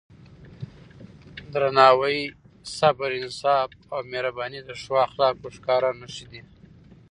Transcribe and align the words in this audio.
درناوی، 1.53 2.19
صبر، 2.77 3.09
انصاف 3.19 3.69
او 3.93 3.99
مهرباني 4.11 4.59
د 4.63 4.69
ښو 4.81 4.93
اخلاقو 5.07 5.47
ښکاره 5.55 5.91
نښې 5.99 6.25
دي. 6.31 6.41